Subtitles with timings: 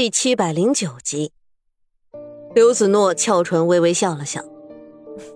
[0.00, 1.30] 第七百零九集，
[2.54, 4.40] 刘子诺翘唇微微笑了笑：“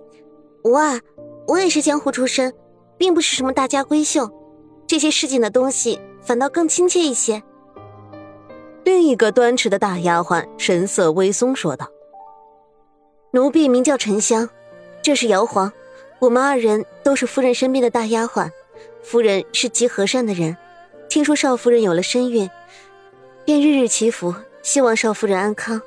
[0.73, 0.99] 哇，
[1.45, 2.51] 我也是江湖出身，
[2.97, 4.27] 并不是什么大家闺秀，
[4.87, 7.43] 这些市井的东西反倒更亲切一些。”
[8.83, 11.87] 另一个端持的大丫鬟神色微松说道
[13.33, 14.49] ：“奴婢名叫沉香，
[15.03, 15.71] 这是瑶皇，
[16.17, 18.49] 我们二人都是夫人身边的大丫鬟。
[19.03, 20.57] 夫人是极和善的人，
[21.07, 22.49] 听说少夫人有了身孕。”
[23.45, 24.33] 便日日祈福，
[24.65, 25.79] 希望少夫人安康。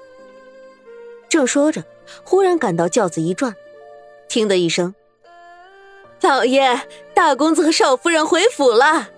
[1.28, 1.82] 正说着，
[2.22, 3.54] 忽然感到轿子一转，
[4.28, 4.94] 听的一声，
[6.20, 6.80] 老爷，
[7.12, 9.08] 大公子和少夫人回府了。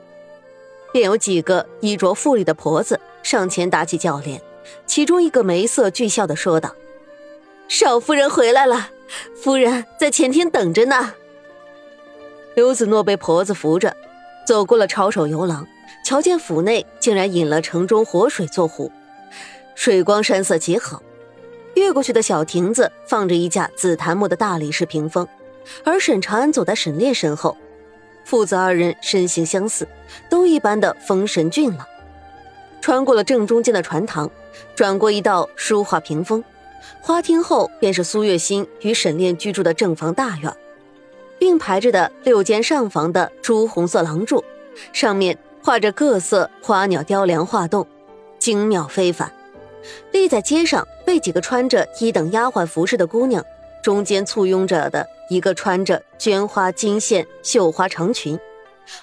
[0.93, 4.41] 便有几个衣着富丽的婆子上前打起轿帘，
[4.87, 6.75] 其中一个眉色俱笑的说道
[7.69, 8.89] ：“少夫人回来了，
[9.37, 11.13] 夫人在前厅等着呢。”
[12.57, 13.95] 刘子诺被婆子扶着，
[14.47, 15.67] 走过了抄手游廊。
[16.03, 18.91] 瞧见府内竟然引了城中活水做壶，
[19.81, 21.03] 水光山色极好。
[21.73, 25.27] 越过去的小亭子放着一架紫檀木的大理石屏风，
[25.83, 27.57] 而沈长安走在沈炼身后，
[28.27, 29.89] 父子二人身形相似，
[30.29, 31.87] 都一般的风神俊朗。
[32.83, 34.31] 穿过了正中间的船堂，
[34.77, 36.45] 转过一道书画屏风，
[37.01, 40.55] 花厅后便是苏月心与沈炼居住的正房大院，
[41.39, 44.45] 并排着的六间上房的朱红色廊柱，
[44.93, 45.39] 上面。
[45.63, 47.87] 画着各色花鸟雕梁画栋，
[48.39, 49.31] 精妙非凡。
[50.13, 53.45] 立在街上，被几个穿着一等丫鬟服饰的姑娘，
[53.83, 58.39] 中间簇拥着的一个穿着绢花金线绣花长裙，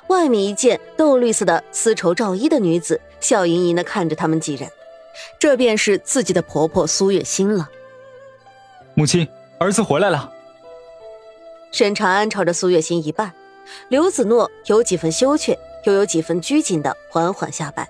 [0.07, 4.69] 外面一件豆绿色的丝绸罩衣的女子，笑盈盈的看着他们几人。
[5.39, 7.69] 这便是自己的婆婆苏月心了。
[8.93, 9.27] 母亲，
[9.59, 10.31] 儿子回来了。
[11.71, 13.31] 沈长安朝着苏月心一拜，
[13.89, 15.57] 刘子诺有几分羞怯。
[15.83, 17.87] 又有几分拘谨的缓缓下拜，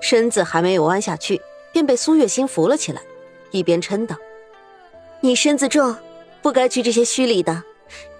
[0.00, 1.42] 身子还没有弯下去，
[1.76, 3.02] 便被苏月心扶了起来，
[3.50, 4.16] 一边嗔道
[5.20, 5.94] ：“你身子重，
[6.40, 7.62] 不该拘这些虚礼的。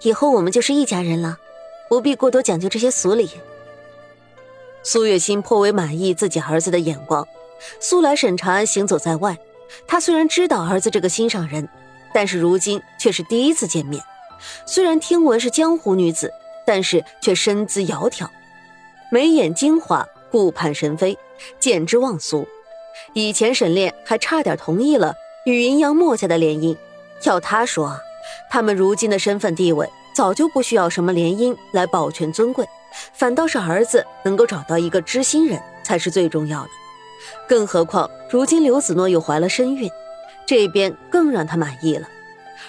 [0.03, 1.39] 以后我们就是一家人了，
[1.89, 3.31] 不必过多讲究这些俗礼。”
[4.83, 7.27] 苏月心颇为满意自己儿子的眼光。
[7.79, 9.35] 素来沈长安行走在外，
[9.87, 11.67] 他虽然知道儿子这个心上人，
[12.13, 14.03] 但是如今却是第一次见面。
[14.67, 16.31] 虽然听闻是江湖女子，
[16.63, 18.27] 但是却身姿窈窕。
[19.11, 21.17] 眉眼精华，顾盼神飞，
[21.59, 22.47] 见之忘俗。
[23.13, 25.15] 以前沈炼还差点同意了
[25.45, 26.75] 与云阳墨家的联姻，
[27.23, 27.99] 要他说，
[28.49, 32.67] 他们如今的身份地位，早就不需要什么联姻来保全尊贵，
[33.13, 36.69] 反倒是儿子能够找到一个知心人才是最重要的。
[37.47, 39.89] 更何况如今刘子诺又怀了身孕，
[40.45, 42.07] 这边更让他满意了。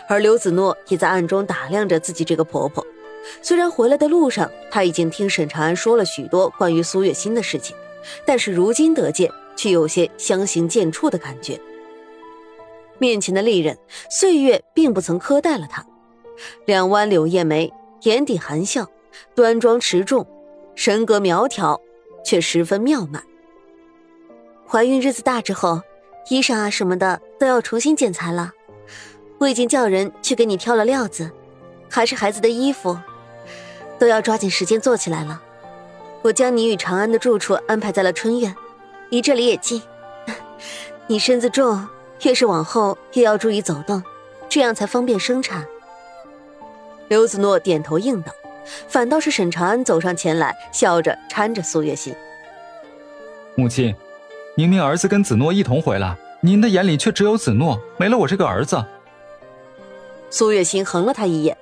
[0.08, 2.84] 而刘子诺也在暗中打量着自己这个婆婆。
[3.42, 7.76] 虽然回来的路上他已经听沈长安说了许多关于苏月心的事情，
[8.24, 11.60] 但是如今得见，却有些相形见绌的感觉。
[12.98, 13.76] 面前的丽人，
[14.08, 15.84] 岁月并不曾苛待了她，
[16.64, 18.86] 两弯柳叶眉，眼底含笑，
[19.34, 20.24] 端庄持重，
[20.76, 21.80] 神格苗条，
[22.24, 23.20] 却十分妙曼。
[24.64, 25.82] 怀孕日子大之后，
[26.30, 28.52] 衣裳啊什么的都要重新剪裁了，
[29.38, 31.32] 我已经叫人去给你挑了料子，
[31.90, 32.96] 还是孩子的衣服。
[33.98, 35.42] 都要抓紧时间做起来了。
[36.22, 38.54] 我将你与长安的住处安排在了春院，
[39.10, 39.82] 离这里也近。
[41.06, 41.88] 你身子重，
[42.22, 44.02] 越是往后越要注意走动，
[44.48, 45.64] 这样才方便生产。
[47.08, 48.32] 刘子诺点头应道，
[48.86, 52.14] 反倒是沈长安走上前来，笑着搀着苏月心。
[53.54, 53.94] 母亲，
[54.54, 58.84] 明明儿子跟子诺一同回来，您的眼里却只有子诺，没了我这个儿子。
[60.28, 61.56] 苏月心横了他一眼，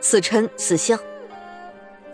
[0.00, 0.98] 似嗔似笑。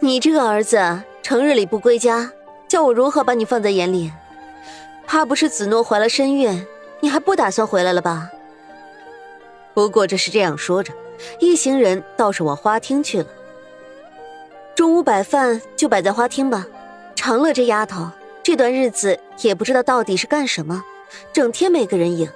[0.00, 2.32] 你这个儿子成日里不归家，
[2.66, 4.10] 叫我如何把你放在眼里？
[5.12, 6.66] 怕不是子诺怀了身孕，
[7.00, 8.30] 你还不打算回来了吧？
[9.74, 10.90] 不过这是这样说着，
[11.38, 13.26] 一行人倒是往花厅去了。
[14.74, 16.66] 中午摆饭就摆在花厅吧。
[17.14, 18.08] 长乐这丫头，
[18.42, 20.82] 这段日子也不知道到底是干什么，
[21.30, 22.26] 整天没个人影。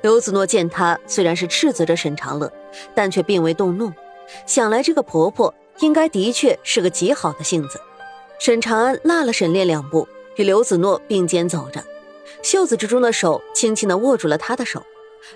[0.00, 2.52] 刘子诺见她虽然是斥责着沈长乐，
[2.96, 3.92] 但却并未动怒，
[4.44, 5.54] 想来这个婆婆。
[5.78, 7.80] 应该的确是个极好的性子。
[8.40, 10.08] 沈长安落了沈炼两步，
[10.38, 11.84] 与刘子诺并肩走着，
[12.44, 14.84] 袖子之中的手轻轻的握住了他的手。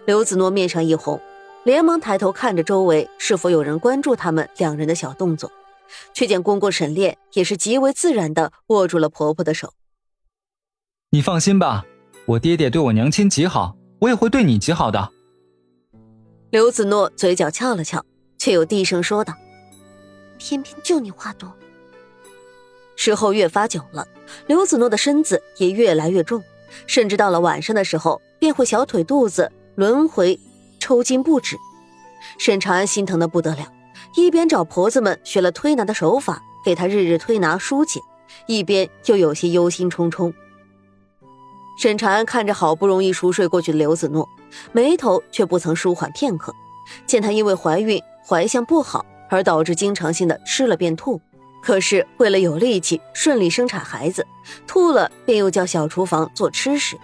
[0.06, 1.20] 刘子诺面上一红，
[1.64, 5.50] 连忙抬头看着周围是否有人关注他们两人的小动作，
[6.14, 9.74] 却见公公沈炼也是极为自然的握住了婆婆的手。
[11.10, 11.84] 你放心吧，
[12.26, 15.10] 我爹爹对我娘亲极好，我也会对你极好的。
[16.50, 18.04] 刘子诺嘴角翘了翘，
[18.38, 19.34] 却又低声说道。
[20.38, 21.52] 偏偏就你话多。
[23.04, 24.06] 时候越发久了，
[24.46, 26.40] 刘子诺的身子也越来越重，
[26.86, 30.38] 甚至到了晚上的时候，便会小腿肚子轮回
[30.78, 31.56] 抽筋不止。
[32.38, 33.72] 沈长安心疼的不得了，
[34.14, 37.98] 一边找婆子们学了推拿的手法，给他日日推拿疏解，
[38.46, 40.32] 一边又有些忧心忡忡。
[41.80, 44.28] 沈长安看着好不容易熟睡过去的刘子诺，
[44.70, 46.54] 眉头却不曾舒缓片刻。
[47.04, 51.20] 见她因为怀孕怀相不好而导致经常性的吃了便吐，
[51.62, 54.26] 可是为了有力气顺利生产孩子，
[54.66, 56.98] 吐了便又叫小厨房做吃食，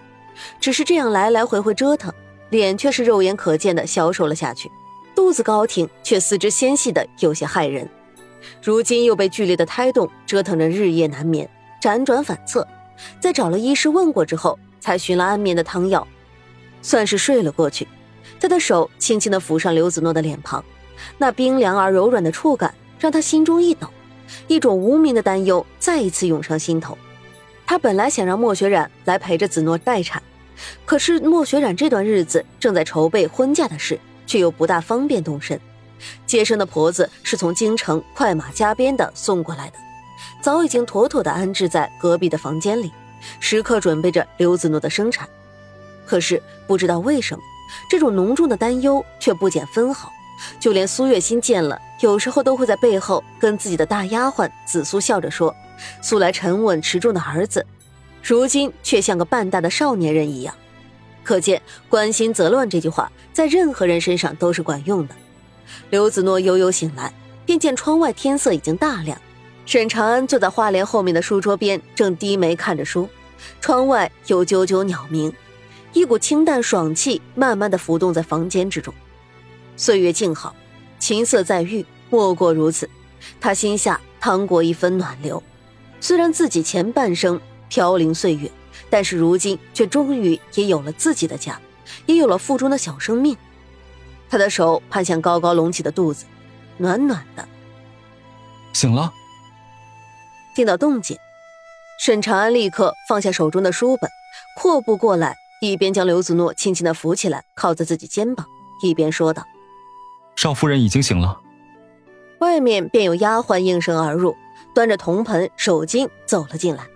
[0.61, 2.13] 只是这样来来回回折腾，
[2.51, 4.71] 脸却是肉眼可见的消瘦了下去，
[5.15, 7.89] 肚子高挺却四肢纤细的有些骇人。
[8.63, 11.49] 如今又被剧烈的胎动折腾着日夜难眠，
[11.81, 12.67] 辗转反侧。
[13.21, 16.07] 在找了医师问过之后，才寻了安眠的汤药，
[16.83, 17.87] 算是睡了过去。
[18.41, 20.65] 他的手轻轻地抚上刘子诺的脸庞，
[21.17, 23.89] 那冰凉而柔软的触感让他心中一抖，
[24.47, 26.97] 一种无名的担忧再一次涌上心头。
[27.67, 30.23] 他本来想让莫雪染来陪着子诺待产，
[30.87, 35.61] 可是莫雪染这段日子正在筹备婚嫁的事，却又不大方便动身。
[36.27, 39.77] 接生的婆子是从京城快马加鞭的送过来的。
[40.41, 42.93] 早已经妥妥的安置在隔壁的房间里，
[43.41, 45.29] 时刻准备着刘子诺的生产。
[46.07, 47.43] 可是不知道为什么，
[47.91, 50.11] 这种浓重的担忧却不减分毫。
[50.61, 55.55] 就连苏月心见了，有时候都会在背后跟自己的大丫鬟紫苏笑着说
[56.03, 57.65] ：“素来沉稳持重的儿子，
[58.23, 60.55] 如今却像个半大的少年人一样。”
[61.25, 65.15] 可见“关心则乱”这句话在任何人身上都是管用的。
[65.91, 67.13] 刘子诺悠悠醒来，
[67.45, 69.21] 便见窗外天色已经大亮。
[69.67, 73.07] 沈长安坐在花帘后面的书桌边，正低眉看着书。
[73.61, 75.31] 窗外有啾啾鸟鸣，
[75.93, 78.95] 一股清淡爽气慢慢的浮动在房间之中。
[79.79, 80.55] 岁月静好，
[80.99, 82.91] 琴瑟在御，莫过如此。
[83.41, 85.41] 他心下淌过一分暖流。
[86.01, 88.51] 虽然自己前半生飘零岁月，
[88.91, 91.61] 但是如今却终于也有了自己的家，
[92.07, 93.37] 也有了腹中的小生命。
[94.29, 96.25] 他的手攀向高高隆起的肚子，
[96.77, 97.49] 暖暖的。
[98.73, 99.13] 醒了。
[100.57, 101.17] 听到动静，
[102.01, 104.11] 沈长安立刻放下手中的书本，
[104.57, 108.45] 阔步过来，一边将刘子诺轻轻的扶起来，靠在自己肩膀，
[108.83, 109.45] 一边说道
[110.39, 111.41] ：“少夫人已经醒了。”
[112.39, 114.37] 外面便有丫鬟应声而入，
[114.73, 116.87] 端着铜盆、手巾走了进来。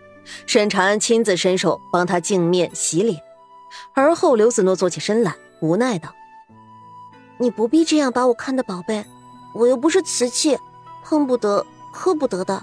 [0.46, 3.20] 沈长安亲自伸手帮她净面洗脸，
[3.94, 6.14] 而后刘子诺坐起身来，无奈道
[7.38, 9.04] ：“你不必这样把我看的，宝贝，
[9.52, 10.56] 我又不是瓷器，
[11.02, 12.62] 碰不得、喝不得的。”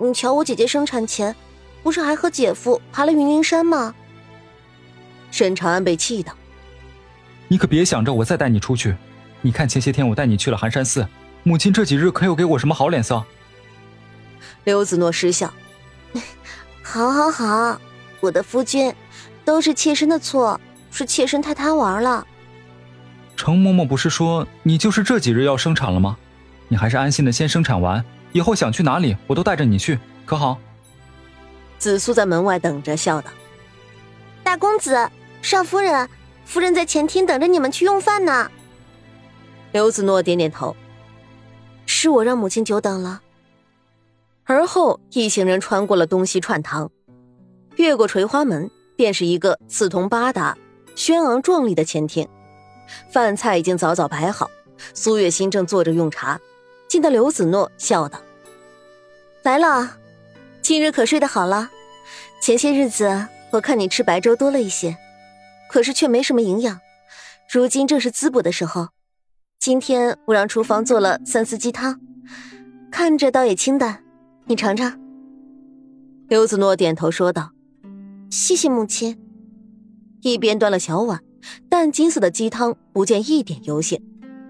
[0.00, 1.36] 你瞧，我姐姐生产前，
[1.82, 3.94] 不是还和姐夫爬了云林山吗？
[5.30, 6.32] 沈长安被气到，
[7.48, 8.96] 你可别想着我再带你出去。
[9.42, 11.06] 你看前些天我带你去了寒山寺，
[11.42, 13.24] 母亲这几日可有给我什么好脸色？
[14.64, 15.52] 刘子诺失笑，
[16.82, 17.80] 好，好，好，
[18.20, 18.94] 我的夫君，
[19.44, 20.60] 都是妾身的错，
[20.90, 22.26] 是妾身太贪玩了。
[23.36, 26.18] 程嬷嬷不是说你就是这几日要生产了吗？
[26.68, 28.04] 你还是安心的先生产完。
[28.32, 30.58] 以后想去哪里，我都带着你去，可好？
[31.78, 33.30] 紫苏在门外等着，笑道
[34.44, 35.10] ：“大公子，
[35.42, 36.08] 少夫人，
[36.44, 38.50] 夫人在前厅等着你们去用饭呢。”
[39.72, 40.74] 刘子诺点点头
[41.86, 43.22] ：“是我让母亲久等了。”
[44.44, 46.90] 而后一行人穿过了东西串堂，
[47.76, 50.58] 越过垂花门，便是一个四通八达、
[50.96, 52.28] 轩昂壮丽的前厅。
[53.08, 54.50] 饭菜已经早早摆好，
[54.92, 56.40] 苏月心正坐着用茶。
[56.88, 58.20] 见到刘子诺，笑道
[59.44, 59.98] ：“来了，
[60.60, 61.70] 今日可睡得好了。
[62.42, 64.96] 前些日子我看你吃白粥多了一些，
[65.70, 66.80] 可是却没什么营养。
[67.48, 68.88] 如今正是滋补的时候。
[69.60, 72.00] 今天我让厨房做了三丝鸡汤，
[72.90, 74.02] 看着倒也清淡，
[74.46, 74.98] 你尝尝。”
[76.28, 77.50] 刘子诺点头说道
[78.32, 79.20] ：“谢谢母亲。”
[80.22, 81.20] 一边端了小碗，
[81.68, 84.00] 淡金色的鸡汤不见一点油咸。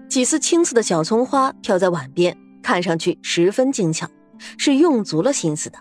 [0.07, 4.07] 几丝青色的小葱花飘在碗边，看上去十分精巧，
[4.57, 5.77] 是用足了心思的。